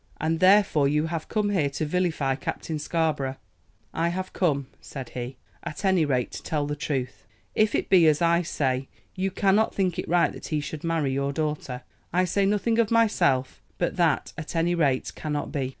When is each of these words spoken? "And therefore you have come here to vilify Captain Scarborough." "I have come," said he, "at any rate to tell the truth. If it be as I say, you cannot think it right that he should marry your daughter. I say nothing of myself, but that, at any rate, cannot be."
"And 0.19 0.39
therefore 0.39 0.87
you 0.87 1.05
have 1.05 1.29
come 1.29 1.51
here 1.51 1.69
to 1.69 1.85
vilify 1.85 2.33
Captain 2.33 2.79
Scarborough." 2.79 3.35
"I 3.93 4.07
have 4.09 4.33
come," 4.33 4.65
said 4.81 5.09
he, 5.09 5.37
"at 5.61 5.85
any 5.85 6.05
rate 6.05 6.31
to 6.31 6.41
tell 6.41 6.65
the 6.65 6.75
truth. 6.75 7.27
If 7.53 7.75
it 7.75 7.87
be 7.87 8.07
as 8.07 8.19
I 8.19 8.41
say, 8.41 8.87
you 9.13 9.29
cannot 9.29 9.75
think 9.75 9.99
it 9.99 10.09
right 10.09 10.33
that 10.33 10.47
he 10.47 10.59
should 10.59 10.83
marry 10.83 11.11
your 11.13 11.31
daughter. 11.31 11.83
I 12.11 12.25
say 12.25 12.47
nothing 12.47 12.79
of 12.79 12.89
myself, 12.89 13.61
but 13.77 13.95
that, 13.97 14.33
at 14.39 14.55
any 14.55 14.73
rate, 14.73 15.11
cannot 15.13 15.51
be." 15.51 15.69